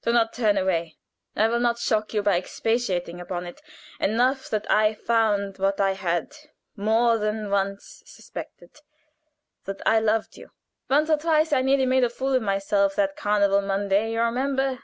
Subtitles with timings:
[0.00, 0.96] do not turn away.
[1.36, 3.60] I will not shock you by expatiating upon it.
[4.00, 6.34] Enough that I found what I had
[6.74, 8.78] more than once suspected
[9.66, 10.52] that I loved you.
[10.88, 14.20] Once or twice I nearly made a fool of myself; that Carnival Monday do you
[14.22, 14.78] remember?